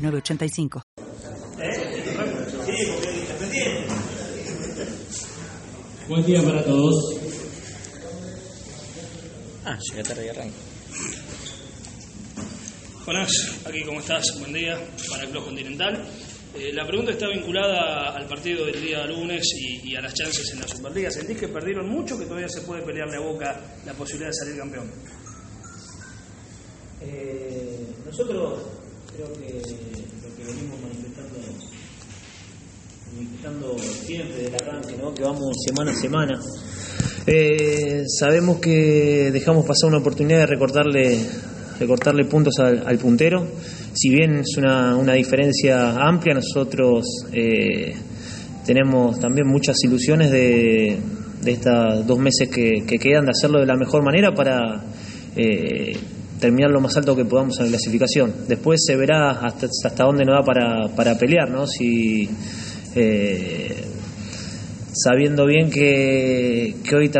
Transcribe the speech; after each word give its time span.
985. 0.00 0.82
Buen 6.08 6.26
día 6.26 6.42
para 6.42 6.64
todos. 6.64 7.16
Ah, 9.64 9.78
llega 9.90 10.02
tarde 10.02 10.26
y 10.26 10.28
arranca. 10.28 10.56
Jonás, 13.04 13.32
aquí 13.66 13.82
cómo 13.84 14.00
estás, 14.00 14.24
buen 14.40 14.52
día 14.52 14.78
para 15.10 15.24
el 15.24 15.30
Club 15.30 15.44
Continental. 15.44 16.04
Eh, 16.54 16.72
la 16.72 16.86
pregunta 16.86 17.12
está 17.12 17.28
vinculada 17.28 18.16
al 18.16 18.26
partido 18.26 18.66
del 18.66 18.80
día 18.82 19.06
lunes 19.06 19.42
y, 19.56 19.90
y, 19.90 19.96
a 19.96 20.00
las 20.00 20.14
chances 20.14 20.50
en 20.52 20.60
la 20.60 20.66
Superliga. 20.66 21.10
¿Sentís 21.10 21.38
que 21.38 21.48
perdieron 21.48 21.88
mucho 21.88 22.18
que 22.18 22.24
todavía 22.24 22.48
se 22.48 22.62
puede 22.62 22.82
pelearle 22.82 23.16
a 23.16 23.20
Boca 23.20 23.60
la 23.86 23.92
posibilidad 23.94 24.30
de 24.30 24.34
salir 24.34 24.58
campeón? 24.58 24.90
Eh, 27.02 27.86
nosotros 28.04 28.79
creo 29.16 29.32
que 29.32 29.52
lo 29.52 30.36
que 30.36 30.44
venimos 30.44 30.80
manifestando, 30.80 31.38
manifestando 33.14 33.78
siempre 33.78 34.42
del 34.42 34.54
arranque, 34.54 34.96
¿no? 34.96 35.14
que 35.14 35.22
vamos 35.22 35.56
semana 35.66 35.92
a 35.92 35.94
semana. 35.94 36.40
Eh, 37.26 38.04
sabemos 38.06 38.58
que 38.58 39.30
dejamos 39.32 39.66
pasar 39.66 39.88
una 39.88 39.98
oportunidad 39.98 40.38
de 40.40 40.46
recortarle, 40.46 41.18
recortarle 41.78 42.24
puntos 42.24 42.54
al, 42.58 42.98
puntero. 42.98 43.46
Si 43.92 44.08
bien 44.08 44.40
es 44.40 44.56
una, 44.56 44.96
una 44.96 45.14
diferencia 45.14 45.96
amplia, 45.96 46.34
nosotros 46.34 47.04
eh, 47.32 47.94
tenemos 48.64 49.18
también 49.18 49.46
muchas 49.48 49.76
ilusiones 49.84 50.30
de, 50.30 50.98
de 51.42 51.50
estos 51.52 52.06
dos 52.06 52.18
meses 52.18 52.48
que, 52.48 52.84
que, 52.86 52.98
quedan 52.98 53.24
de 53.26 53.32
hacerlo 53.32 53.60
de 53.60 53.66
la 53.66 53.76
mejor 53.76 54.02
manera 54.02 54.32
para 54.32 54.84
eh, 55.36 55.96
terminar 56.40 56.70
lo 56.70 56.80
más 56.80 56.96
alto 56.96 57.14
que 57.14 57.24
podamos 57.24 57.58
en 57.58 57.66
la 57.66 57.70
clasificación. 57.70 58.32
Después 58.48 58.80
se 58.84 58.96
verá 58.96 59.30
hasta, 59.30 59.66
hasta 59.66 60.04
dónde 60.04 60.24
nos 60.24 60.36
da 60.36 60.42
para, 60.42 60.88
para 60.96 61.18
pelear, 61.18 61.50
¿no? 61.50 61.66
Si, 61.66 62.28
eh, 62.94 63.84
sabiendo 64.92 65.46
bien 65.46 65.70
que, 65.70 66.76
que 66.82 66.96
hoy 66.96 67.10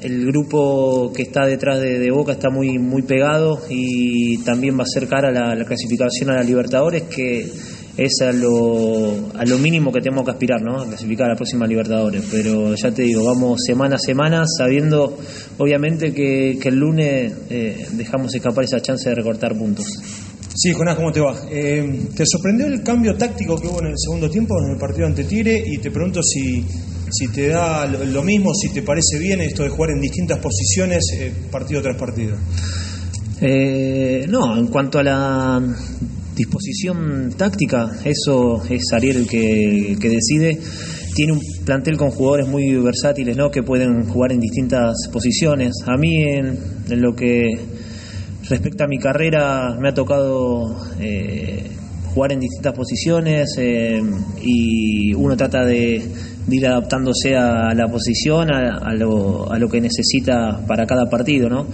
el 0.00 0.26
grupo 0.26 1.12
que 1.14 1.22
está 1.22 1.46
detrás 1.46 1.80
de, 1.80 1.98
de, 1.98 2.10
Boca 2.10 2.32
está 2.32 2.50
muy, 2.50 2.78
muy 2.78 3.02
pegado 3.02 3.60
y 3.70 4.38
también 4.38 4.78
va 4.78 4.82
a 4.82 4.86
ser 4.86 5.06
cara 5.06 5.30
la, 5.30 5.54
la 5.54 5.64
clasificación 5.64 6.30
a 6.30 6.34
la 6.34 6.42
Libertadores, 6.42 7.02
que 7.02 7.48
es 7.96 8.20
a 8.22 8.32
lo, 8.32 9.32
a 9.36 9.44
lo 9.44 9.58
mínimo 9.58 9.92
que 9.92 10.00
tenemos 10.00 10.24
que 10.24 10.30
aspirar, 10.30 10.62
¿no? 10.62 10.80
A 10.80 10.86
clasificar 10.86 11.26
a 11.26 11.30
la 11.30 11.36
próxima 11.36 11.66
Libertadores. 11.66 12.24
Pero 12.30 12.74
ya 12.74 12.90
te 12.90 13.02
digo, 13.02 13.24
vamos 13.24 13.60
semana 13.66 13.96
a 13.96 13.98
semana 13.98 14.44
sabiendo, 14.46 15.18
obviamente, 15.58 16.12
que, 16.14 16.58
que 16.60 16.68
el 16.68 16.76
lunes 16.76 17.32
eh, 17.50 17.86
dejamos 17.92 18.34
escapar 18.34 18.64
esa 18.64 18.80
chance 18.80 19.08
de 19.08 19.14
recortar 19.14 19.56
puntos. 19.56 19.86
Sí, 20.54 20.72
Jonás, 20.72 20.96
¿cómo 20.96 21.12
te 21.12 21.20
va? 21.20 21.34
Eh, 21.50 22.08
¿Te 22.14 22.24
sorprendió 22.26 22.66
el 22.66 22.82
cambio 22.82 23.16
táctico 23.16 23.56
que 23.56 23.68
hubo 23.68 23.80
en 23.80 23.88
el 23.88 23.98
segundo 23.98 24.28
tiempo, 24.28 24.54
en 24.64 24.72
el 24.72 24.78
partido 24.78 25.06
ante 25.06 25.24
Tigre? 25.24 25.62
Y 25.66 25.78
te 25.78 25.90
pregunto 25.90 26.22
si, 26.22 26.64
si 27.10 27.28
te 27.28 27.48
da 27.48 27.86
lo 27.86 28.22
mismo, 28.22 28.54
si 28.54 28.70
te 28.70 28.82
parece 28.82 29.18
bien 29.18 29.40
esto 29.40 29.62
de 29.62 29.70
jugar 29.70 29.90
en 29.90 30.00
distintas 30.00 30.38
posiciones, 30.38 31.04
eh, 31.18 31.32
partido 31.50 31.82
tras 31.82 31.96
partido. 31.96 32.36
No, 34.28 34.56
en 34.56 34.68
cuanto 34.68 35.00
a 35.00 35.02
la 35.02 35.60
disposición 36.42 37.34
táctica, 37.36 37.88
eso 38.04 38.62
es 38.68 38.92
Ariel 38.92 39.18
el 39.18 39.28
que, 39.28 40.08
decide. 40.08 40.58
Tiene 41.14 41.32
un 41.34 41.40
plantel 41.64 41.96
con 41.96 42.10
jugadores 42.10 42.48
muy 42.48 42.74
versátiles, 42.76 43.36
¿no? 43.36 43.50
Que 43.50 43.62
pueden 43.62 44.08
jugar 44.08 44.32
en 44.32 44.40
distintas 44.40 44.94
posiciones. 45.12 45.72
A 45.86 45.96
mí, 45.96 46.22
en, 46.24 46.58
lo 47.00 47.14
que 47.14 47.58
respecta 48.48 48.84
a 48.84 48.88
mi 48.88 48.98
carrera, 48.98 49.76
me 49.80 49.90
ha 49.90 49.94
tocado 49.94 50.76
eh, 50.98 51.70
jugar 52.12 52.32
en 52.32 52.40
distintas 52.40 52.74
posiciones 52.74 53.54
eh, 53.58 54.02
y 54.42 55.14
uno 55.14 55.36
trata 55.36 55.64
de, 55.64 56.02
de, 56.46 56.56
ir 56.56 56.66
adaptándose 56.66 57.36
a 57.36 57.72
la 57.74 57.86
posición, 57.86 58.52
a, 58.52 58.78
a, 58.78 58.94
lo, 58.94 59.52
a 59.52 59.58
lo 59.58 59.68
que 59.68 59.80
necesita 59.80 60.60
para 60.66 60.86
cada 60.86 61.08
partido, 61.08 61.48
¿no? 61.48 61.66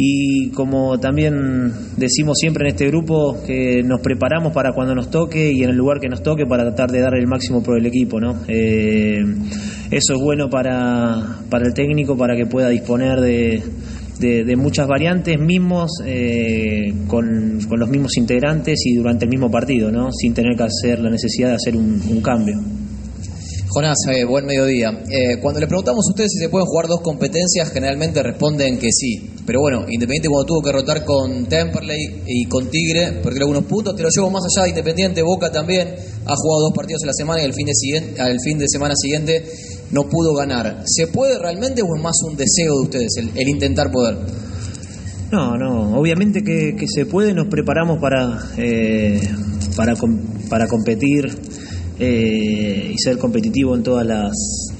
Y 0.00 0.50
como 0.50 1.00
también 1.00 1.72
decimos 1.96 2.38
siempre 2.38 2.64
en 2.64 2.74
este 2.74 2.86
grupo 2.86 3.36
que 3.44 3.82
nos 3.82 4.00
preparamos 4.00 4.52
para 4.52 4.72
cuando 4.72 4.94
nos 4.94 5.10
toque 5.10 5.50
y 5.50 5.64
en 5.64 5.70
el 5.70 5.76
lugar 5.76 5.98
que 5.98 6.08
nos 6.08 6.22
toque 6.22 6.46
para 6.46 6.62
tratar 6.62 6.92
de 6.92 7.00
dar 7.00 7.16
el 7.16 7.26
máximo 7.26 7.64
por 7.64 7.76
el 7.76 7.84
equipo 7.84 8.20
no 8.20 8.36
eh, 8.46 9.24
eso 9.90 10.14
es 10.14 10.20
bueno 10.22 10.48
para, 10.48 11.40
para 11.50 11.66
el 11.66 11.74
técnico 11.74 12.16
para 12.16 12.36
que 12.36 12.46
pueda 12.46 12.68
disponer 12.68 13.20
de, 13.20 13.60
de, 14.20 14.56
muchas 14.56 14.86
variantes 14.86 15.36
mismos 15.40 15.90
eh, 16.06 16.94
con, 17.08 17.58
con, 17.68 17.80
los 17.80 17.88
mismos 17.88 18.16
integrantes 18.18 18.78
y 18.84 18.94
durante 18.94 19.24
el 19.24 19.30
mismo 19.30 19.50
partido 19.50 19.90
no 19.90 20.12
sin 20.12 20.32
tener 20.32 20.56
que 20.56 20.62
hacer 20.62 21.00
la 21.00 21.10
necesidad 21.10 21.48
de 21.48 21.54
hacer 21.56 21.76
un, 21.76 22.00
un 22.08 22.22
cambio 22.22 22.54
Jonás, 23.70 23.98
eh, 24.10 24.24
buen 24.24 24.46
mediodía. 24.46 24.88
Eh, 25.10 25.38
cuando 25.42 25.60
le 25.60 25.66
preguntamos 25.66 26.06
a 26.08 26.10
ustedes 26.10 26.32
si 26.32 26.38
se 26.38 26.48
pueden 26.48 26.66
jugar 26.66 26.86
dos 26.86 27.02
competencias, 27.02 27.70
generalmente 27.70 28.22
responden 28.22 28.78
que 28.78 28.88
sí. 28.90 29.30
Pero 29.48 29.62
bueno, 29.62 29.86
Independiente 29.88 30.28
cuando 30.28 30.44
tuvo 30.44 30.60
que 30.60 30.72
rotar 30.72 31.06
con 31.06 31.46
Temperley 31.46 32.22
y 32.26 32.44
con 32.44 32.68
Tigre, 32.68 33.12
perdió 33.22 33.44
algunos 33.44 33.64
puntos. 33.64 33.96
Te 33.96 34.02
lo 34.02 34.10
llevo 34.14 34.30
más 34.30 34.42
allá 34.44 34.64
de 34.64 34.68
Independiente. 34.68 35.22
Boca 35.22 35.50
también 35.50 35.88
ha 35.88 36.36
jugado 36.36 36.64
dos 36.68 36.72
partidos 36.76 37.00
en 37.02 37.06
la 37.06 37.14
semana 37.14 37.40
y 37.40 37.46
el 37.46 37.54
fin 37.54 37.64
de, 37.64 37.72
siguiente, 37.72 38.20
el 38.20 38.40
fin 38.44 38.58
de 38.58 38.68
semana 38.68 38.92
siguiente 38.94 39.42
no 39.90 40.06
pudo 40.06 40.34
ganar. 40.34 40.82
¿Se 40.84 41.06
puede 41.06 41.38
realmente 41.38 41.80
o 41.80 41.96
es 41.96 42.02
más 42.02 42.16
un 42.28 42.36
deseo 42.36 42.74
de 42.74 42.82
ustedes 42.82 43.16
el, 43.16 43.30
el 43.34 43.48
intentar 43.48 43.90
poder? 43.90 44.18
No, 45.32 45.56
no, 45.56 45.98
obviamente 45.98 46.44
que, 46.44 46.76
que 46.78 46.86
se 46.86 47.06
puede, 47.06 47.32
nos 47.32 47.48
preparamos 47.48 47.98
para, 48.02 48.50
eh, 48.58 49.18
para, 49.76 49.94
para 50.50 50.66
competir 50.66 51.24
eh, 51.98 52.92
y 52.94 52.98
ser 52.98 53.16
competitivo 53.16 53.74
en 53.74 53.82
todas 53.82 54.06
las 54.06 54.30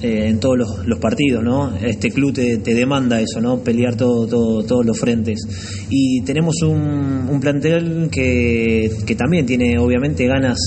eh, 0.01 0.29
en 0.29 0.39
todos 0.39 0.57
los, 0.57 0.87
los, 0.87 0.99
partidos 0.99 1.43
no 1.43 1.75
este 1.75 2.11
club 2.11 2.33
te, 2.33 2.57
te, 2.59 2.73
demanda 2.73 3.19
eso 3.19 3.41
no 3.41 3.59
pelear 3.59 3.95
todo, 3.95 4.27
todo 4.27 4.63
todos 4.63 4.85
los 4.85 4.97
frentes 4.97 5.39
y 5.89 6.21
tenemos 6.21 6.61
un, 6.61 7.27
un 7.29 7.39
plantel 7.39 8.09
que, 8.11 8.91
que, 9.05 9.15
también 9.15 9.45
tiene 9.45 9.77
obviamente 9.77 10.25
ganas 10.25 10.57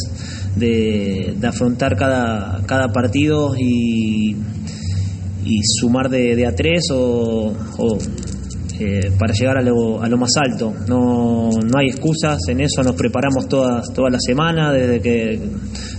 de, 0.56 1.34
de 1.38 1.46
afrontar 1.46 1.96
cada, 1.96 2.62
cada 2.66 2.88
partido 2.88 3.54
y, 3.58 4.36
y 5.44 5.60
sumar 5.80 6.08
de, 6.10 6.36
de 6.36 6.46
a 6.46 6.54
tres 6.54 6.88
o, 6.92 7.54
o 7.78 7.98
eh, 8.78 9.12
para 9.18 9.32
llegar 9.32 9.58
a 9.58 9.62
lo, 9.62 10.02
a 10.02 10.08
lo, 10.08 10.16
más 10.16 10.32
alto. 10.36 10.74
No, 10.88 11.50
no 11.50 11.78
hay 11.78 11.88
excusas, 11.88 12.38
en 12.48 12.62
eso 12.62 12.82
nos 12.82 12.96
preparamos 12.96 13.46
todas, 13.48 13.92
toda 13.94 14.10
la 14.10 14.18
semana, 14.18 14.72
desde 14.72 15.00
que, 15.00 15.40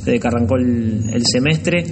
desde 0.04 0.20
que 0.20 0.28
arrancó 0.28 0.58
el, 0.58 1.02
el 1.14 1.24
semestre. 1.26 1.86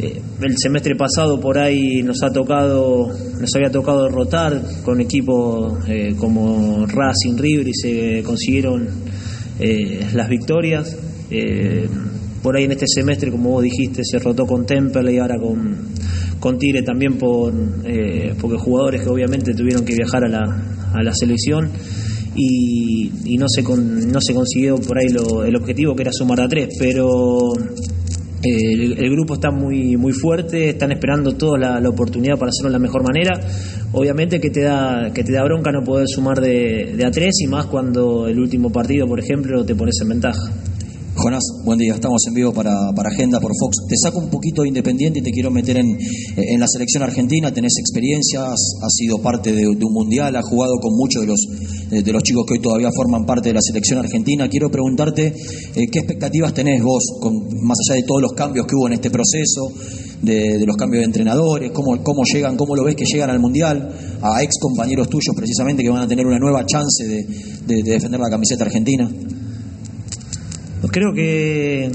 Eh, 0.00 0.22
el 0.42 0.56
semestre 0.56 0.94
pasado 0.94 1.40
por 1.40 1.58
ahí 1.58 2.02
nos 2.02 2.22
ha 2.22 2.30
tocado, 2.30 3.08
nos 3.08 3.54
había 3.56 3.70
tocado 3.70 4.04
derrotar 4.04 4.62
con 4.84 5.00
equipos 5.00 5.74
eh, 5.88 6.14
como 6.16 6.86
Racing 6.86 7.36
River 7.36 7.66
y 7.66 7.74
se 7.74 8.22
consiguieron 8.22 8.88
eh, 9.58 10.06
las 10.14 10.28
victorias. 10.28 10.96
por 12.42 12.56
ahí 12.56 12.64
en 12.64 12.72
este 12.72 12.86
semestre, 12.86 13.32
como 13.32 13.50
vos 13.50 13.62
dijiste, 13.62 14.02
se 14.04 14.20
rotó 14.20 14.46
con 14.46 14.64
Temple 14.64 15.12
y 15.12 15.18
ahora 15.18 15.36
con, 15.40 15.76
con 16.38 16.58
Tigre 16.58 16.82
también 16.82 17.18
por 17.18 17.52
porque 18.40 18.56
jugadores 18.56 19.02
que 19.02 19.08
obviamente 19.08 19.52
tuvieron 19.52 19.84
que 19.84 19.94
viajar 19.96 20.24
a 20.24 20.28
la, 20.28 20.42
a 20.94 21.02
la 21.02 21.12
selección 21.12 21.70
y, 22.36 23.36
no 23.36 23.46
se 23.48 23.64
con, 23.64 24.10
no 24.10 24.20
se 24.20 24.32
consiguió 24.32 24.76
por 24.76 24.98
ahí 24.98 25.06
el 25.08 25.56
objetivo 25.56 25.94
que 25.94 26.02
era 26.02 26.12
sumar 26.12 26.40
a 26.40 26.48
tres 26.48 26.68
pero 26.78 27.52
el, 28.42 29.10
grupo 29.10 29.34
está 29.34 29.50
muy 29.50 29.96
muy 29.96 30.12
fuerte 30.12 30.70
están 30.70 30.92
esperando 30.92 31.34
toda 31.34 31.80
la, 31.80 31.88
oportunidad 31.88 32.38
para 32.38 32.50
hacerlo 32.50 32.70
de 32.70 32.72
la 32.72 32.78
mejor 32.78 33.02
manera. 33.02 33.40
Obviamente 33.92 34.40
que 34.40 34.50
te 34.50 34.62
da 34.62 35.10
que 35.12 35.24
te 35.24 35.32
da 35.32 35.42
bronca 35.44 35.72
no 35.72 35.82
poder 35.82 36.06
sumar 36.08 36.40
de, 36.40 36.94
de 36.96 37.06
a 37.06 37.10
tres 37.10 37.40
y 37.40 37.46
más 37.46 37.66
cuando 37.66 38.28
el 38.28 38.38
último 38.38 38.70
partido 38.70 39.06
por 39.06 39.20
ejemplo 39.20 39.64
te 39.64 39.74
pones 39.74 39.98
en 40.02 40.08
ventaja. 40.08 40.52
Jonás, 41.18 41.42
buen 41.64 41.80
día, 41.80 41.94
estamos 41.94 42.22
en 42.28 42.34
vivo 42.34 42.52
para, 42.52 42.92
para, 42.94 43.08
Agenda 43.08 43.40
por 43.40 43.50
Fox. 43.58 43.78
Te 43.88 43.96
saco 43.96 44.20
un 44.20 44.30
poquito 44.30 44.62
de 44.62 44.68
Independiente 44.68 45.18
y 45.18 45.22
te 45.22 45.32
quiero 45.32 45.50
meter 45.50 45.76
en, 45.76 45.98
en 46.36 46.60
la 46.60 46.68
selección 46.68 47.02
argentina, 47.02 47.52
tenés 47.52 47.72
experiencias, 47.80 48.44
has 48.46 48.94
sido 48.94 49.18
parte 49.20 49.50
de, 49.50 49.62
de, 49.62 49.66
un 49.66 49.92
mundial, 49.92 50.36
has 50.36 50.44
jugado 50.44 50.74
con 50.80 50.94
muchos 50.96 51.22
de 51.22 51.26
los 51.26 51.44
de, 51.90 52.12
los 52.12 52.22
chicos 52.22 52.44
que 52.46 52.54
hoy 52.54 52.60
todavía 52.60 52.90
forman 52.94 53.24
parte 53.24 53.48
de 53.48 53.54
la 53.54 53.60
selección 53.62 53.98
argentina. 53.98 54.48
Quiero 54.48 54.70
preguntarte 54.70 55.26
eh, 55.26 55.86
qué 55.90 55.98
expectativas 55.98 56.52
tenés 56.54 56.82
vos, 56.82 57.04
con, 57.20 57.34
más 57.62 57.78
allá 57.86 57.96
de 57.96 58.06
todos 58.06 58.22
los 58.22 58.32
cambios 58.32 58.66
que 58.66 58.74
hubo 58.74 58.86
en 58.86 58.94
este 58.94 59.10
proceso, 59.10 59.72
de, 60.22 60.64
los 60.66 60.76
cambios 60.76 61.00
de 61.00 61.06
entrenadores, 61.06 61.70
cómo, 61.72 62.02
cómo 62.02 62.22
llegan, 62.24 62.56
cómo 62.56 62.74
lo 62.74 62.84
ves 62.84 62.96
que 62.96 63.04
llegan 63.04 63.30
al 63.30 63.38
Mundial, 63.38 63.90
a 64.20 64.42
ex 64.42 64.58
compañeros 64.60 65.08
tuyos 65.08 65.34
precisamente 65.36 65.82
que 65.82 65.90
van 65.90 66.02
a 66.02 66.08
tener 66.08 66.26
una 66.26 66.38
nueva 66.38 66.64
chance 66.66 67.06
de, 67.06 67.82
defender 67.82 68.20
la 68.20 68.30
camiseta 68.30 68.64
argentina. 68.64 69.08
Creo 70.90 71.12
que 71.12 71.90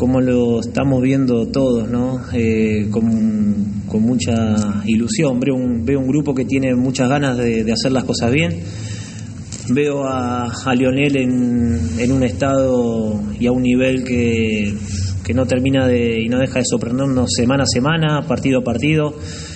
como 0.00 0.20
lo 0.22 0.60
estamos 0.60 1.02
viendo 1.02 1.48
todos, 1.48 1.88
¿no? 1.90 2.22
Eh, 2.32 2.88
con, 2.90 3.80
mucha 4.00 4.82
ilusión. 4.86 5.40
Veo 5.40 5.54
un, 5.54 5.84
veo 5.84 5.98
un 5.98 6.06
grupo 6.06 6.32
que 6.34 6.44
tiene 6.44 6.74
muchas 6.74 7.08
ganas 7.08 7.36
de, 7.36 7.70
hacer 7.70 7.92
las 7.92 8.04
cosas 8.04 8.32
bien. 8.32 8.60
Veo 9.72 10.04
a, 10.04 10.46
a 10.46 10.74
Lionel 10.74 11.16
en, 11.16 12.00
en, 12.00 12.12
un 12.12 12.24
estado 12.24 13.20
y 13.38 13.46
a 13.46 13.52
un 13.52 13.62
nivel 13.62 14.02
que, 14.02 14.74
no 15.32 15.46
termina 15.46 15.86
de 15.86 16.22
y 16.22 16.28
no 16.28 16.40
deja 16.40 16.58
de 16.58 16.64
sorprendernos 16.64 17.30
semana 17.36 17.62
a 17.62 17.66
semana, 17.66 18.22
partido 18.26 18.60
a 18.60 18.64
partido. 18.64 19.14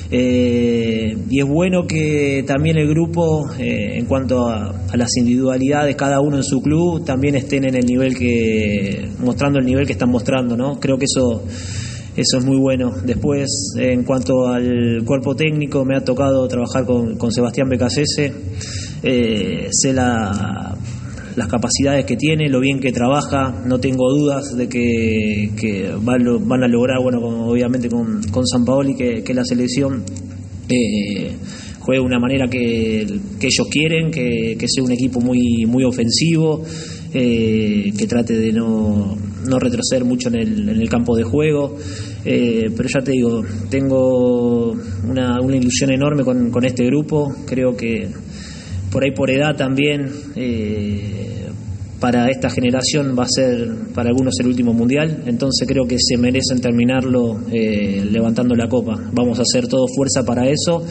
Eh, 0.08 1.16
y 1.28 1.40
es 1.40 1.48
bueno 1.48 1.88
que 1.88 2.44
también 2.46 2.78
el 2.78 2.88
grupo, 2.88 3.50
eh, 3.58 3.98
en 3.98 4.06
cuanto 4.06 4.46
a, 4.46 4.72
las 4.94 5.16
individualidades, 5.16 5.96
cada 5.96 6.20
uno 6.20 6.36
en 6.36 6.44
su 6.44 6.62
club, 6.62 7.04
también 7.04 7.34
estén 7.34 7.64
en 7.64 7.74
el 7.74 7.84
nivel 7.86 8.16
que, 8.16 9.08
mostrando 9.18 9.58
el 9.58 9.66
nivel 9.66 9.84
que 9.84 9.94
están 9.94 10.10
mostrando, 10.10 10.56
¿no? 10.56 10.78
Creo 10.78 10.96
que 10.96 11.06
eso, 11.06 11.42
eso 12.16 12.38
es 12.38 12.44
muy 12.44 12.58
bueno. 12.58 12.92
Después, 13.04 13.74
en 13.76 14.04
cuanto 14.04 14.46
al 14.46 15.02
cuerpo 15.04 15.34
técnico, 15.34 15.84
me 15.84 15.96
ha 15.96 16.04
tocado 16.04 16.46
trabajar 16.46 16.84
con, 16.84 17.16
con 17.16 17.32
Sebastián 17.32 17.68
Becasese. 17.68 18.32
Eh, 19.04 19.68
sé 19.70 19.92
la 19.92 20.76
las 21.36 21.48
capacidades 21.48 22.04
que 22.04 22.16
tiene, 22.16 22.48
lo 22.48 22.60
bien 22.60 22.80
que 22.80 22.92
trabaja, 22.92 23.62
no 23.66 23.80
tengo 23.80 24.10
dudas 24.10 24.56
de 24.56 24.68
que, 24.68 25.90
van, 26.00 26.62
a 26.62 26.68
lograr, 26.68 27.02
bueno, 27.02 27.20
obviamente 27.48 27.88
con, 27.88 28.22
con 28.30 28.46
San 28.46 28.64
Paoli, 28.64 28.94
que, 28.94 29.22
que 29.22 29.34
la 29.34 29.44
selección 29.44 30.04
eh, 30.68 31.32
juegue 31.80 32.00
de 32.00 32.06
una 32.06 32.18
manera 32.18 32.48
que, 32.48 33.02
ellos 33.02 33.68
quieren, 33.70 34.10
que, 34.10 34.56
sea 34.66 34.84
un 34.84 34.92
equipo 34.92 35.20
muy, 35.20 35.66
muy 35.66 35.84
ofensivo, 35.84 36.62
eh, 37.12 37.92
que 37.96 38.06
trate 38.06 38.34
de 38.34 38.52
no, 38.52 39.16
retroceder 39.58 40.04
mucho 40.04 40.28
en 40.28 40.36
el, 40.36 40.68
en 40.68 40.80
el 40.80 40.88
campo 40.88 41.16
de 41.16 41.24
juego. 41.24 41.76
Eh, 42.24 42.70
pero 42.74 42.88
ya 42.88 43.04
te 43.04 43.12
digo, 43.12 43.42
tengo 43.68 44.72
una, 45.08 45.38
ilusión 45.52 45.90
enorme 45.90 46.22
con 46.24 46.64
este 46.64 46.86
grupo, 46.86 47.34
creo 47.46 47.76
que 47.76 48.08
por 48.94 49.02
ahí 49.02 49.10
por 49.10 49.28
edad 49.28 49.56
también, 49.56 50.08
eh, 50.36 51.48
para 51.98 52.30
esta 52.30 52.48
generación 52.48 53.16
va 53.18 53.24
a 53.24 53.28
ser 53.28 53.88
para 53.92 54.10
algunos 54.10 54.34
el 54.38 54.46
último 54.46 54.72
mundial, 54.72 55.24
entonces 55.26 55.66
creo 55.66 55.84
que 55.84 55.96
se 55.98 56.16
merecen 56.16 56.60
terminarlo 56.60 57.40
eh, 57.50 58.06
levantando 58.08 58.54
la 58.54 58.68
copa. 58.68 58.94
Vamos 59.12 59.40
a 59.40 59.42
hacer 59.42 59.66
todo 59.66 59.86
fuerza 59.88 60.22
para 60.24 60.48
eso 60.48 60.84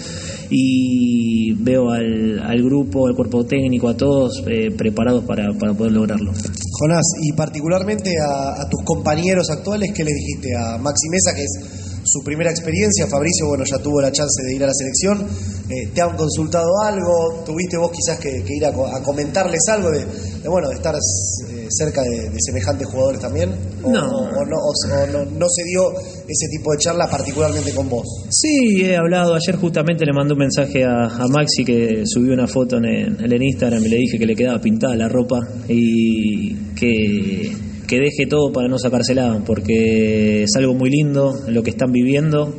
y 0.49 1.53
veo 1.53 1.91
al, 1.91 2.61
grupo, 2.61 3.07
al 3.07 3.15
cuerpo 3.15 3.45
técnico, 3.45 3.87
a 3.87 3.95
todos 3.95 4.43
eh, 4.47 4.69
preparados 4.75 5.23
para, 5.23 5.47
poder 5.53 5.93
lograrlo. 5.93 6.33
Jonás, 6.33 7.05
y 7.21 7.31
particularmente 7.37 8.11
a, 8.19 8.63
a 8.63 8.69
tus 8.69 8.83
compañeros 8.83 9.49
actuales, 9.49 9.93
¿qué 9.95 10.03
le 10.03 10.11
dijiste 10.11 10.49
a 10.57 10.77
Maxi 10.77 11.07
Mesa, 11.09 11.31
que 11.33 11.43
es 11.43 11.82
su 12.03 12.23
primera 12.23 12.51
experiencia. 12.51 13.07
Fabricio, 13.07 13.47
bueno, 13.47 13.63
ya 13.65 13.77
tuvo 13.79 14.01
la 14.01 14.11
chance 14.11 14.43
de 14.43 14.55
ir 14.55 14.63
a 14.63 14.67
la 14.67 14.73
selección. 14.73 15.27
Eh, 15.69 15.89
¿Te 15.93 16.01
han 16.01 16.15
consultado 16.15 16.67
algo? 16.83 17.43
¿Tuviste 17.45 17.77
vos 17.77 17.91
quizás 17.91 18.19
que, 18.19 18.43
ir 18.47 18.65
a, 18.65 18.71
comentarles 19.01 19.61
algo 19.69 19.89
de, 19.91 20.05
bueno, 20.47 20.69
de 20.69 20.75
estar 20.75 20.95
eh, 20.95 21.67
cerca 21.69 22.01
de, 22.03 22.31
semejantes 22.39 22.87
jugadores 22.87 23.21
también? 23.21 23.51
¿O 23.83 23.91
no. 23.91 24.05
no, 24.05 25.25
no, 25.25 25.49
se 25.49 25.63
dio 25.63 25.91
ese 25.91 26.47
tipo 26.49 26.71
de 26.71 26.77
charla 26.77 27.09
particularmente 27.09 27.73
con 27.73 27.89
vos? 27.89 28.05
Sí, 28.29 28.83
he 28.83 28.97
hablado. 28.97 29.35
Ayer 29.35 29.55
justamente 29.55 30.05
le 30.05 30.13
mandé 30.13 30.33
un 30.33 30.39
mensaje 30.39 30.83
a, 30.83 31.27
Maxi 31.33 31.65
que 31.65 32.03
subió 32.05 32.33
una 32.33 32.47
foto 32.47 32.77
en 32.77 32.83
en 32.85 33.31
el 33.31 33.43
Instagram 33.43 33.83
y 33.85 33.89
le 33.89 33.97
dije 33.97 34.19
que 34.19 34.25
le 34.25 34.35
quedaba 34.35 34.59
pintada 34.59 34.95
la 34.95 35.07
ropa 35.07 35.39
y 35.67 36.53
que 36.75 37.51
que 37.93 37.99
deje 37.99 38.25
todo 38.25 38.51
para 38.51 38.67
no 38.67 38.79
sacársela, 38.79 39.43
porque 39.45 40.43
es 40.43 40.55
algo 40.55 40.73
muy 40.73 40.89
lindo 40.89 41.31
lo 41.47 41.61
que 41.61 41.69
están 41.69 41.91
viviendo 41.91 42.51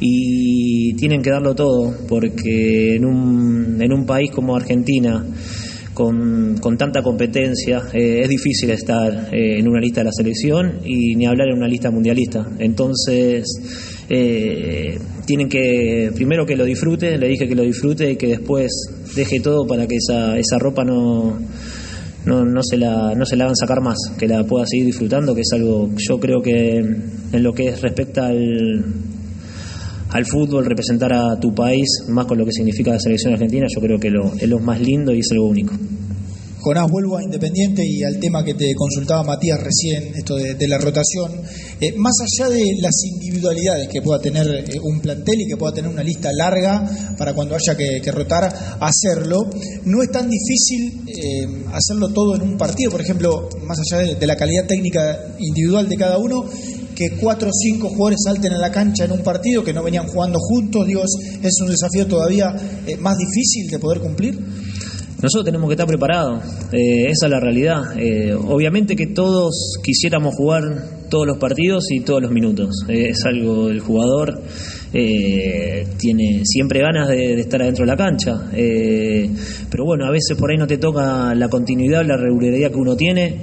y 0.00 0.94
tienen 0.94 1.22
que 1.22 1.30
darlo 1.30 1.54
todo, 1.54 1.94
porque 2.08 2.96
en 2.96 3.04
un, 3.04 3.80
en 3.80 3.92
un 3.92 4.04
país 4.04 4.32
como 4.32 4.56
Argentina, 4.56 5.24
con, 5.94 6.56
con 6.58 6.76
tanta 6.76 7.02
competencia, 7.02 7.82
eh, 7.92 8.22
es 8.24 8.28
difícil 8.28 8.70
estar 8.70 9.28
eh, 9.32 9.60
en 9.60 9.68
una 9.68 9.78
lista 9.78 10.00
de 10.00 10.06
la 10.06 10.12
selección 10.12 10.80
y 10.84 11.14
ni 11.14 11.24
hablar 11.24 11.50
en 11.50 11.58
una 11.58 11.68
lista 11.68 11.92
mundialista. 11.92 12.44
Entonces, 12.58 13.44
eh, 14.10 14.98
tienen 15.24 15.48
que, 15.48 16.10
primero 16.16 16.44
que 16.44 16.56
lo 16.56 16.64
disfrute, 16.64 17.16
le 17.16 17.28
dije 17.28 17.46
que 17.46 17.54
lo 17.54 17.62
disfrute 17.62 18.10
y 18.10 18.16
que 18.16 18.26
después 18.26 18.72
deje 19.14 19.38
todo 19.38 19.68
para 19.68 19.86
que 19.86 19.98
esa, 19.98 20.36
esa 20.36 20.58
ropa 20.58 20.82
no 20.82 21.38
no, 22.24 22.44
no, 22.44 22.62
se 22.62 22.76
la, 22.76 23.14
no 23.14 23.24
se 23.26 23.36
la 23.36 23.44
hagan 23.44 23.56
sacar 23.56 23.80
más, 23.80 23.96
que 24.18 24.26
la 24.26 24.44
pueda 24.44 24.66
seguir 24.66 24.86
disfrutando, 24.86 25.34
que 25.34 25.42
es 25.42 25.52
algo, 25.52 25.90
yo 25.96 26.18
creo 26.18 26.40
que 26.40 26.78
en 26.78 27.42
lo 27.42 27.52
que 27.52 27.74
respecta 27.76 28.26
al, 28.26 28.84
al 30.10 30.24
fútbol, 30.26 30.64
representar 30.64 31.12
a 31.12 31.38
tu 31.40 31.54
país, 31.54 31.88
más 32.08 32.26
con 32.26 32.38
lo 32.38 32.44
que 32.44 32.52
significa 32.52 32.92
la 32.92 33.00
selección 33.00 33.32
argentina, 33.32 33.66
yo 33.68 33.80
creo 33.80 33.98
que 33.98 34.10
lo, 34.10 34.32
es 34.34 34.48
lo 34.48 34.60
más 34.60 34.80
lindo 34.80 35.12
y 35.12 35.20
es 35.20 35.32
algo 35.32 35.48
único. 35.48 35.74
Jonás, 36.64 36.90
vuelvo 36.90 37.18
a 37.18 37.22
Independiente 37.22 37.84
y 37.86 38.02
al 38.04 38.18
tema 38.18 38.42
que 38.42 38.54
te 38.54 38.74
consultaba 38.74 39.22
Matías 39.22 39.60
recién, 39.60 40.14
esto 40.14 40.34
de, 40.36 40.66
la 40.66 40.78
rotación. 40.78 41.30
Eh, 41.78 41.92
más 41.98 42.14
allá 42.22 42.48
de 42.48 42.64
las 42.80 42.94
individualidades 43.04 43.86
que 43.86 44.00
pueda 44.00 44.18
tener 44.18 44.46
eh, 44.46 44.80
un 44.82 44.98
plantel 45.00 45.42
y 45.42 45.46
que 45.46 45.58
pueda 45.58 45.74
tener 45.74 45.90
una 45.90 46.02
lista 46.02 46.30
larga 46.32 46.88
para 47.18 47.34
cuando 47.34 47.54
haya 47.54 47.76
que, 47.76 48.10
rotar, 48.10 48.78
hacerlo, 48.80 49.50
no 49.84 50.02
es 50.02 50.10
tan 50.10 50.30
difícil 50.30 51.02
eh, 51.06 51.64
hacerlo 51.70 52.08
todo 52.14 52.34
en 52.34 52.40
un 52.40 52.56
partido. 52.56 52.90
Por 52.90 53.02
ejemplo, 53.02 53.46
más 53.66 53.76
allá 53.80 54.14
de, 54.14 54.26
la 54.26 54.36
calidad 54.36 54.64
técnica 54.66 55.36
individual 55.38 55.86
de 55.86 55.98
cada 55.98 56.16
uno, 56.16 56.46
que 56.94 57.10
cuatro 57.20 57.50
o 57.50 57.52
cinco 57.52 57.90
jugadores 57.90 58.20
salten 58.24 58.54
a 58.54 58.58
la 58.58 58.72
cancha 58.72 59.04
en 59.04 59.12
un 59.12 59.22
partido 59.22 59.62
que 59.62 59.74
no 59.74 59.82
venían 59.82 60.06
jugando 60.06 60.38
juntos, 60.38 60.86
digo, 60.86 61.02
es, 61.02 61.60
un 61.60 61.68
desafío 61.68 62.06
todavía 62.06 62.54
más 63.00 63.18
difícil 63.18 63.70
de 63.70 63.78
poder 63.78 64.00
cumplir. 64.00 64.63
Nosotros 65.22 65.44
tenemos 65.44 65.68
que 65.68 65.74
estar 65.74 65.86
preparados, 65.86 66.42
eh, 66.72 67.06
esa 67.08 67.26
es 67.26 67.30
la 67.30 67.40
realidad. 67.40 67.98
Eh, 67.98 68.34
obviamente 68.34 68.96
que 68.96 69.06
todos 69.06 69.78
quisiéramos 69.82 70.34
jugar 70.34 70.62
todos 71.08 71.26
los 71.26 71.38
partidos 71.38 71.84
y 71.90 72.00
todos 72.00 72.20
los 72.20 72.30
minutos. 72.30 72.84
Eh, 72.88 73.10
es 73.10 73.24
algo, 73.24 73.68
el 73.68 73.80
jugador 73.80 74.42
tiene 74.92 76.42
siempre 76.44 76.80
ganas 76.80 77.08
de, 77.08 77.40
estar 77.40 77.60
adentro 77.60 77.84
de 77.84 77.90
la 77.90 77.96
cancha. 77.96 78.48
pero 79.70 79.84
bueno, 79.84 80.06
a 80.06 80.10
veces 80.10 80.36
por 80.38 80.50
ahí 80.50 80.56
no 80.56 80.68
te 80.68 80.78
toca 80.78 81.34
la 81.34 81.48
continuidad, 81.48 82.04
la 82.06 82.16
regularidad 82.16 82.70
que 82.70 82.76
uno 82.76 82.94
tiene 82.94 83.38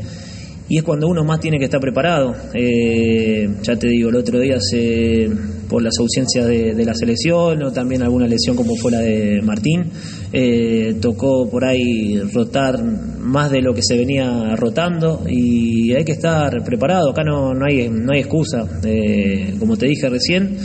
y 0.72 0.77
es 0.77 0.84
cuando 0.86 1.10
uno 1.10 1.25
más 1.25 1.41
tiene 1.41 1.60
que 1.60 1.65
estar 1.65 1.81
preparado. 1.81 2.34
Eh, 2.53 3.45
ya 3.62 3.75
te 3.75 3.89
digo, 3.89 4.07
el 4.07 4.15
otro 4.15 4.39
día 4.39 4.55
se, 4.62 5.29
por 5.67 5.84
las 5.84 5.91
ausencias 6.00 6.48
de, 6.48 6.86
la 6.86 6.93
selección 6.93 7.62
o 7.62 7.74
también 7.74 8.03
alguna 8.03 8.25
lesión 8.25 8.55
como 8.55 8.77
fue 8.77 8.89
la 8.89 9.00
de 9.00 9.41
Martín, 9.41 9.91
eh, 10.33 10.95
tocó 11.01 11.50
por 11.50 11.65
ahí 11.65 12.19
rotar 12.33 12.83
más 12.83 13.51
de 13.51 13.61
lo 13.61 13.73
que 13.73 13.81
se 13.83 13.97
venía 13.97 14.55
rotando 14.55 15.23
y 15.27 15.93
hay 15.93 16.03
que 16.03 16.13
estar 16.13 16.63
preparado. 16.63 17.11
Acá 17.11 17.23
no, 17.23 17.53
no, 17.53 17.65
hay, 17.65 17.89
no 17.89 18.13
hay 18.13 18.21
excusa. 18.21 18.65
Eh, 18.83 19.55
como 19.59 19.77
te 19.77 19.88
dije 19.88 20.09
recién, 20.09 20.57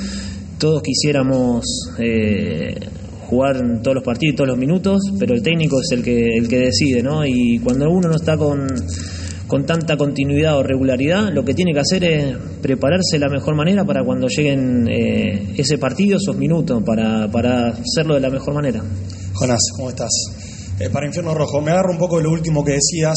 todos 0.58 0.82
quisiéramos 0.82 1.64
jugar 3.26 3.80
todos 3.82 3.94
los 3.96 4.04
partidos, 4.04 4.36
todos 4.36 4.48
los 4.48 4.58
minutos, 4.58 5.00
pero 5.18 5.34
el 5.34 5.42
técnico 5.42 5.80
es 5.80 5.90
el 5.92 6.02
que, 6.02 6.36
el 6.36 6.48
que 6.48 6.58
decide, 6.58 7.02
¿no? 7.02 7.26
Y 7.26 7.58
cuando 7.58 7.90
uno 7.90 8.08
no 8.08 8.16
está 8.16 8.36
con 8.36 8.66
con 9.46 9.64
tanta 9.64 9.96
continuidad 9.96 10.58
o 10.58 10.62
regularidad, 10.62 11.32
lo 11.32 11.44
que 11.44 11.54
tiene 11.54 11.72
que 11.72 11.80
hacer 11.80 12.04
es 12.04 12.36
prepararse 12.60 13.18
de 13.18 13.20
la 13.20 13.28
mejor 13.28 13.54
manera 13.54 13.84
para 13.84 14.04
cuando 14.04 14.26
lleguen 14.26 14.88
eh, 14.88 15.54
ese 15.56 15.78
partido, 15.78 16.16
esos 16.16 16.36
minutos, 16.36 16.82
para, 16.84 17.30
para 17.30 17.68
hacerlo 17.68 18.14
de 18.14 18.20
la 18.20 18.30
mejor 18.30 18.54
manera. 18.54 18.82
Jonás, 19.38 19.60
¿cómo 19.76 19.90
estás? 19.90 20.10
Eh, 20.80 20.88
para 20.90 21.06
Infierno 21.06 21.34
Rojo, 21.34 21.60
me 21.60 21.70
agarro 21.70 21.90
un 21.90 21.98
poco 21.98 22.16
de 22.16 22.24
lo 22.24 22.30
último 22.30 22.64
que 22.64 22.72
decías. 22.72 23.16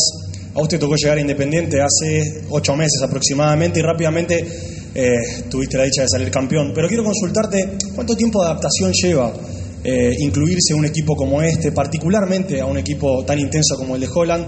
A 0.54 0.62
usted 0.62 0.80
tocó 0.80 0.96
llegar 0.96 1.18
a 1.18 1.22
Independiente 1.22 1.82
hace 1.82 2.44
ocho 2.50 2.76
meses 2.76 3.02
aproximadamente 3.02 3.80
y 3.80 3.84
rápidamente 3.84 4.46
eh, 4.94 5.44
tuviste 5.50 5.78
la 5.78 5.84
dicha 5.86 6.02
de 6.02 6.10
salir 6.10 6.30
campeón. 6.30 6.72
Pero 6.76 6.88
quiero 6.88 7.04
consultarte, 7.04 7.78
¿cuánto 7.96 8.16
tiempo 8.16 8.42
de 8.42 8.50
adaptación 8.50 8.92
lleva 8.92 9.34
incluirse 9.82 10.74
en 10.74 10.80
un 10.80 10.86
equipo 10.86 11.16
como 11.16 11.42
este, 11.42 11.72
particularmente 11.72 12.60
a 12.60 12.66
un 12.66 12.78
equipo 12.78 13.24
tan 13.24 13.40
intenso 13.40 13.78
como 13.78 13.96
el 13.96 14.02
de 14.02 14.10
Holland? 14.14 14.48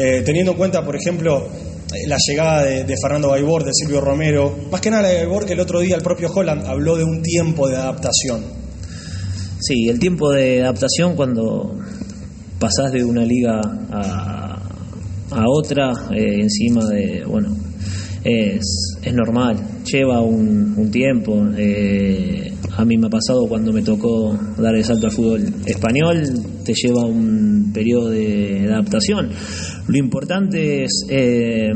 Eh, 0.00 0.22
teniendo 0.24 0.52
en 0.52 0.56
cuenta, 0.56 0.84
por 0.84 0.94
ejemplo, 0.94 1.48
eh, 1.92 2.06
la 2.06 2.16
llegada 2.24 2.62
de, 2.62 2.94
Fernando 3.02 3.30
Baibor, 3.30 3.64
de 3.64 3.72
Silvio 3.74 4.00
Romero, 4.00 4.56
más 4.70 4.80
que 4.80 4.90
nada 4.90 5.08
de 5.08 5.16
Baibor, 5.16 5.44
que 5.44 5.54
el 5.54 5.60
otro 5.60 5.80
día 5.80 5.96
el 5.96 6.02
propio 6.02 6.30
Holland 6.32 6.64
habló 6.66 6.96
de 6.96 7.02
un 7.02 7.20
tiempo 7.20 7.66
de 7.66 7.76
adaptación. 7.76 8.57
Sí, 9.68 9.86
el 9.86 9.98
tiempo 9.98 10.30
de 10.30 10.62
adaptación 10.62 11.14
cuando 11.14 11.78
pasás 12.58 12.90
de 12.90 13.04
una 13.04 13.22
liga 13.22 13.60
a, 13.90 14.62
a 15.30 15.44
otra 15.46 15.92
eh, 16.10 16.40
encima 16.40 16.86
de, 16.86 17.22
bueno, 17.26 17.54
es, 18.24 18.96
es 19.02 19.12
normal, 19.12 19.58
lleva 19.84 20.22
un, 20.22 20.72
un 20.74 20.90
tiempo. 20.90 21.46
eh, 21.58 22.50
a 22.78 22.84
mí 22.86 22.96
me 22.96 23.08
ha 23.08 23.10
pasado 23.10 23.46
cuando 23.46 23.70
me 23.70 23.82
tocó 23.82 24.38
dar 24.56 24.74
el 24.74 24.84
salto 24.84 25.08
al 25.08 25.12
fútbol 25.12 25.42
español, 25.66 26.22
te 26.64 26.72
lleva 26.72 27.04
un 27.04 27.70
periodo 27.74 28.08
de 28.08 28.68
adaptación. 28.72 29.28
Lo 29.86 29.98
importante 29.98 30.84
es, 30.84 31.04
eh, 31.10 31.68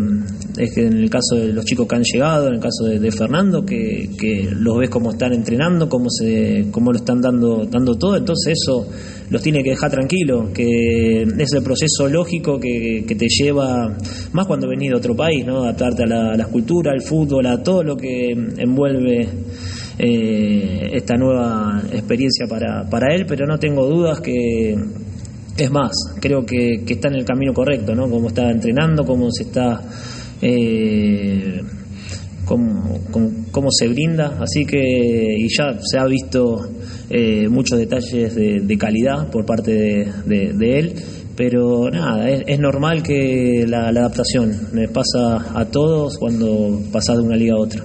es 0.57 0.75
que 0.75 0.87
en 0.87 0.95
el 0.95 1.11
caso 1.11 1.37
de 1.37 1.53
los 1.53 1.65
chicos 1.65 1.87
que 1.87 1.97
han 1.97 2.03
llegado, 2.03 2.49
en 2.49 2.55
el 2.55 2.61
caso 2.61 2.85
de, 2.85 3.11
Fernando, 3.11 3.65
que, 3.65 4.11
que 4.19 4.49
los 4.51 4.79
ves 4.79 4.91
cómo 4.91 5.11
están 5.13 5.33
entrenando, 5.33 5.89
cómo, 5.89 6.11
se, 6.11 6.67
cómo 6.71 6.93
lo 6.93 6.99
están 6.99 7.21
dando, 7.21 7.65
dando 7.65 7.97
todo, 7.97 8.17
entonces 8.17 8.55
eso 8.61 8.89
los 9.31 9.41
tiene 9.41 9.63
que 9.63 9.71
dejar 9.71 9.91
tranquilos, 9.91 10.51
que 10.51 11.23
es 11.23 11.53
el 11.53 11.63
proceso 11.63 12.09
lógico 12.09 12.59
que, 12.61 13.05
que 13.07 13.15
te 13.15 13.27
lleva, 13.29 13.97
más 14.33 14.47
cuando 14.47 14.69
venís 14.69 14.91
de 14.91 14.97
otro 14.97 15.17
país, 15.17 15.47
¿no? 15.47 15.63
adaptarte 15.63 16.03
a 16.03 16.07
la, 16.07 16.33
a 16.33 16.37
la 16.37 16.47
cultura, 16.47 16.93
al 16.93 17.01
fútbol, 17.01 17.47
a 17.47 17.63
todo 17.63 17.83
lo 17.83 17.97
que 17.97 18.33
envuelve 18.33 19.29
eh, 19.99 20.91
esta 20.93 21.17
nueva 21.17 21.83
experiencia 21.93 22.47
para, 22.47 22.89
para 22.89 23.15
él, 23.15 23.25
pero 23.27 23.47
no 23.47 23.59
tengo 23.59 23.87
dudas 23.87 24.21
que 24.21 24.75
es 25.57 25.71
más, 25.71 25.93
creo 26.21 26.45
que, 26.45 26.83
que 26.87 26.95
está 26.95 27.09
en 27.09 27.17
el 27.17 27.25
camino 27.25 27.53
correcto, 27.53 27.95
¿no? 27.95 28.09
Cómo 28.09 28.29
está 28.29 28.51
entrenando, 28.51 29.05
cómo 29.05 29.31
se 29.31 29.45
está, 29.45 29.81
eh, 30.43 31.63
cómo, 32.45 32.99
cómo- 33.51 33.69
se 33.71 33.89
brinda, 33.89 34.39
así 34.41 34.67
que 34.67 34.79
y 34.79 35.47
ya 35.57 35.79
se 35.81 35.99
ha 35.99 36.05
visto 36.05 36.69
eh, 37.09 37.49
muchos 37.49 37.79
detalles 37.79 38.35
de, 38.35 38.61
de 38.61 38.79
calidad 38.79 39.31
por 39.31 39.47
parte 39.47 39.73
de, 40.27 40.79
él, 40.79 40.95
pero 41.37 41.89
nada, 41.91 42.29
es, 42.29 42.59
normal 42.59 43.03
que 43.03 43.65
la, 43.69 43.89
adaptación 43.89 44.69
le 44.75 44.89
pasa 44.89 45.59
a 45.59 45.65
todos 45.67 46.19
cuando 46.19 46.81
pasas 46.93 47.17
de 47.19 47.23
una 47.23 47.37
liga 47.37 47.55
a 47.55 47.61
otra. 47.61 47.85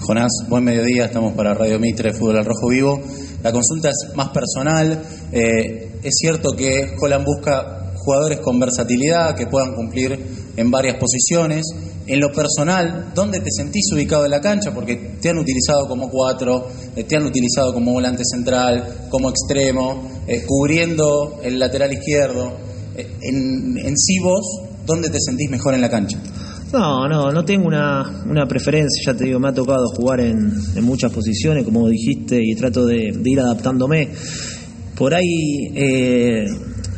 Jonás, 0.00 0.32
buen 0.48 0.64
mediodía, 0.64 1.04
estamos 1.04 1.34
para 1.34 1.54
Radio 1.54 1.78
Mitre, 1.78 2.12
Fútbol 2.12 2.38
al 2.38 2.44
Rojo 2.44 2.68
Vivo. 2.68 3.00
La 3.44 3.52
consulta 3.52 3.90
es 3.90 4.16
más 4.16 4.30
personal. 4.30 5.00
Eh, 5.30 5.92
es 6.02 6.14
cierto 6.16 6.56
que 6.56 6.96
Holland 7.00 7.24
busca 7.24 7.92
jugadores 7.94 8.40
con 8.40 8.58
versatilidad 8.58 9.36
que 9.36 9.46
puedan 9.46 9.74
cumplir 9.74 10.18
en 10.56 10.70
varias 10.70 10.96
posiciones. 10.96 11.64
En 12.06 12.20
lo 12.20 12.32
personal, 12.32 13.12
¿dónde 13.14 13.40
te 13.40 13.50
sentís 13.50 13.92
ubicado 13.92 14.24
en 14.24 14.32
la 14.32 14.40
cancha? 14.40 14.74
Porque 14.74 14.96
te 15.20 15.30
han 15.30 15.38
utilizado 15.38 15.86
como 15.86 16.08
cuatro, 16.10 16.68
eh, 16.96 17.04
te 17.04 17.16
han 17.16 17.24
utilizado 17.24 17.72
como 17.72 17.92
volante 17.92 18.22
central, 18.24 19.06
como 19.08 19.30
extremo, 19.30 20.22
eh, 20.26 20.42
cubriendo 20.46 21.40
el 21.42 21.58
lateral 21.58 21.92
izquierdo. 21.92 22.52
Eh, 22.96 23.06
en, 23.22 23.78
en 23.78 23.96
sí 23.96 24.18
vos, 24.18 24.62
¿dónde 24.84 25.10
te 25.10 25.18
sentís 25.20 25.48
mejor 25.48 25.74
en 25.74 25.80
la 25.80 25.90
cancha? 25.90 26.18
No, 26.72 27.06
no, 27.06 27.30
no 27.30 27.44
tengo 27.44 27.66
una, 27.66 28.24
una 28.28 28.46
preferencia, 28.46 29.12
ya 29.12 29.16
te 29.16 29.24
digo, 29.24 29.38
me 29.38 29.48
ha 29.48 29.54
tocado 29.54 29.88
jugar 29.94 30.20
en, 30.20 30.52
en 30.74 30.84
muchas 30.84 31.12
posiciones, 31.12 31.64
como 31.64 31.86
dijiste, 31.88 32.40
y 32.42 32.54
trato 32.54 32.86
de, 32.86 33.12
ir 33.24 33.40
adaptándome. 33.40 34.08
Por 34.96 35.14
ahí, 35.14 35.70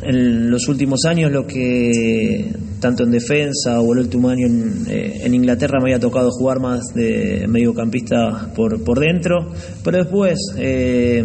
en 0.05 0.49
los 0.49 0.67
últimos 0.67 1.03
años, 1.05 1.31
lo 1.31 1.45
que 1.45 2.53
tanto 2.85 3.03
en 3.03 3.11
defensa 3.11 3.81
o 3.81 3.93
el 3.93 3.99
último 3.99 4.29
año 4.29 4.45
en, 4.45 4.85
eh, 4.87 5.21
en 5.23 5.33
Inglaterra 5.33 5.79
me 5.79 5.85
había 5.89 5.99
tocado 5.99 6.29
jugar 6.29 6.59
más 6.59 6.81
de 6.93 7.45
mediocampista 7.47 8.51
por, 8.55 8.83
por 8.83 8.99
dentro, 8.99 9.51
pero 9.83 9.97
después... 9.97 10.37
eh, 10.57 11.23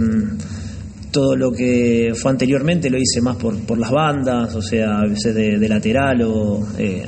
todo 1.13 1.35
lo 1.35 1.51
que 1.51 2.13
fue 2.15 2.31
anteriormente 2.31 2.89
lo 2.89 2.97
hice 2.97 3.21
más 3.21 3.35
por, 3.35 3.59
por 3.67 3.79
las 3.79 3.91
bandas, 3.91 4.55
o 4.55 4.63
sea, 4.63 5.01
a 5.01 5.07
veces 5.09 5.35
de, 5.35 5.59
de 5.59 5.69
lateral 5.69 6.23
o 6.23 6.65
eh, 6.79 7.03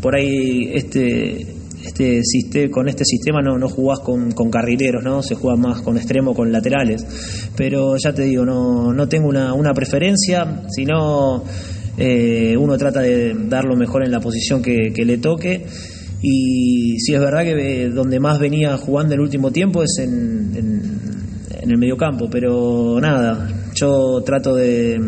por 0.00 0.16
ahí 0.16 0.70
este 0.72 1.46
este 1.84 2.22
sistema, 2.24 2.70
con 2.70 2.88
este 2.88 3.04
sistema 3.04 3.42
no, 3.42 3.58
no 3.58 3.68
jugás 3.68 4.00
con, 4.00 4.32
con 4.32 4.50
carrileros, 4.50 5.04
¿no? 5.04 5.22
Se 5.22 5.34
juega 5.34 5.56
más 5.56 5.82
con 5.82 5.96
extremo, 5.98 6.34
con 6.34 6.50
laterales. 6.50 7.04
Pero 7.54 7.96
ya 7.96 8.12
te 8.14 8.22
digo, 8.22 8.44
no, 8.44 8.92
no 8.94 9.08
tengo 9.08 9.28
una, 9.28 9.52
una 9.52 9.72
preferencia, 9.74 10.62
sino 10.70 11.44
eh, 11.98 12.56
uno 12.56 12.76
trata 12.78 13.00
de 13.00 13.34
dar 13.48 13.64
lo 13.64 13.76
mejor 13.76 14.04
en 14.04 14.10
la 14.10 14.20
posición 14.20 14.62
que, 14.62 14.92
que 14.94 15.04
le 15.04 15.18
toque. 15.18 15.66
Y 16.20 16.98
sí 16.98 17.14
es 17.14 17.20
verdad 17.20 17.44
que 17.44 17.84
eh, 17.84 17.88
donde 17.90 18.18
más 18.18 18.38
venía 18.38 18.76
jugando 18.76 19.14
el 19.14 19.20
último 19.20 19.52
tiempo 19.52 19.82
es 19.82 19.98
en, 20.00 20.56
en, 20.56 20.98
en 21.60 21.70
el 21.70 21.78
mediocampo, 21.78 22.28
pero 22.30 22.98
nada, 23.00 23.48
yo 23.74 24.22
trato 24.24 24.54
de, 24.54 24.98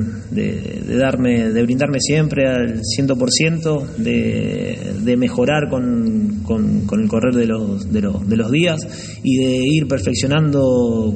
darme, 0.98 1.50
de 1.50 1.62
brindarme 1.62 1.98
siempre 2.00 2.48
al 2.48 2.80
100%, 2.80 3.96
de, 3.96 4.94
de 5.02 5.16
mejorar 5.16 5.68
con, 5.68 6.42
con, 6.44 6.86
con 6.86 7.00
el 7.00 7.08
correr 7.08 7.34
de 7.34 7.46
los, 7.46 7.90
de, 7.92 8.02
los, 8.02 8.28
de 8.28 8.36
los 8.36 8.50
días 8.50 9.20
y 9.22 9.38
de 9.38 9.62
ir 9.64 9.88
perfeccionando 9.88 11.14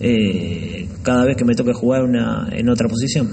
eh, 0.00 0.88
cada 1.02 1.24
vez 1.24 1.36
que 1.36 1.44
me 1.44 1.54
toque 1.54 1.72
jugar 1.72 2.04
una, 2.04 2.48
en 2.52 2.68
otra 2.68 2.88
posición. 2.88 3.28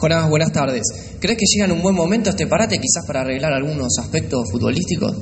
Jonás, 0.00 0.30
buenas 0.30 0.50
tardes. 0.50 0.82
¿Crees 1.20 1.36
que 1.36 1.44
llega 1.44 1.66
en 1.66 1.72
un 1.72 1.82
buen 1.82 1.94
momento 1.94 2.30
este 2.30 2.46
parate 2.46 2.78
quizás 2.78 3.04
para 3.06 3.20
arreglar 3.20 3.52
algunos 3.52 3.98
aspectos 3.98 4.50
futbolísticos? 4.50 5.14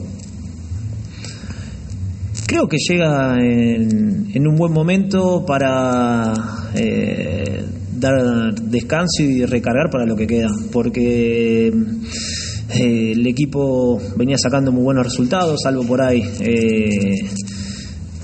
Creo 2.47 2.69
que 2.69 2.77
llega 2.79 3.35
en, 3.41 4.47
un 4.47 4.55
buen 4.55 4.73
momento 4.73 5.45
para 5.45 6.33
eh, 6.77 7.65
dar 7.97 8.55
descanso 8.55 9.25
y 9.25 9.45
recargar 9.47 9.91
para 9.91 10.07
lo 10.07 10.15
que 10.15 10.29
queda, 10.29 10.51
porque 10.71 11.67
eh, 11.67 13.13
el 13.13 13.27
equipo 13.27 14.01
venía 14.17 14.39
sacando 14.39 14.71
muy 14.71 14.85
buenos 14.85 15.05
resultados, 15.05 15.61
salvo 15.61 15.83
por 15.83 16.01
ahí 16.01 16.23
eh, 16.39 17.29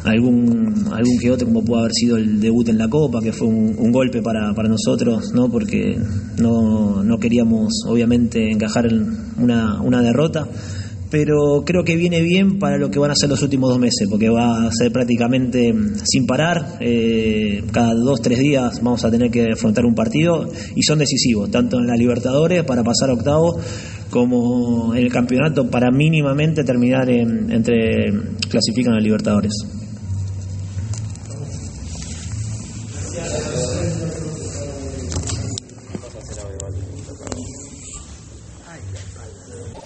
algún 0.04 0.88
algún 0.92 1.18
que 1.20 1.30
otro 1.30 1.46
como 1.46 1.64
pudo 1.64 1.80
haber 1.80 1.92
sido 1.92 2.16
el 2.16 2.40
debut 2.40 2.68
en 2.68 2.78
la 2.78 2.88
Copa, 2.88 3.20
que 3.20 3.32
fue 3.32 3.48
un, 3.48 3.92
golpe 3.92 4.22
para, 4.22 4.52
para 4.54 4.68
nosotros, 4.68 5.32
¿no? 5.32 5.48
porque 5.50 5.96
no, 6.38 7.02
no 7.02 7.18
queríamos 7.18 7.72
obviamente 7.88 8.50
encajar 8.50 8.86
en 8.86 9.06
una, 9.38 9.80
una 9.80 10.02
derrota 10.02 10.48
pero 11.14 11.62
creo 11.64 11.84
que 11.84 11.94
viene 11.94 12.22
bien 12.22 12.58
para 12.58 12.76
lo 12.76 12.90
que 12.90 12.98
van 12.98 13.12
a 13.12 13.14
ser 13.14 13.28
los 13.28 13.40
últimos 13.40 13.70
dos 13.70 13.78
meses, 13.78 14.08
porque 14.10 14.28
va 14.28 14.66
a 14.66 14.70
ser 14.72 14.90
prácticamente 14.90 15.72
sin 16.02 16.26
parar, 16.26 16.78
eh, 16.80 17.62
cada 17.70 17.94
dos, 17.94 18.20
tres 18.20 18.40
días 18.40 18.82
vamos 18.82 19.04
a 19.04 19.12
tener 19.12 19.30
que 19.30 19.52
afrontar 19.52 19.84
un 19.84 19.94
partido 19.94 20.50
y 20.74 20.82
son 20.82 20.98
decisivos, 20.98 21.52
tanto 21.52 21.78
en 21.78 21.86
la 21.86 21.94
Libertadores 21.94 22.64
para 22.64 22.82
pasar 22.82 23.10
a 23.10 23.12
octavo, 23.12 23.60
como 24.10 24.92
en 24.92 25.04
el 25.04 25.12
campeonato 25.12 25.70
para 25.70 25.92
mínimamente 25.92 26.64
terminar 26.64 27.08
en, 27.08 27.48
entre 27.52 28.10
clasifican 28.48 28.94
a 28.94 28.98
Libertadores. 28.98 29.52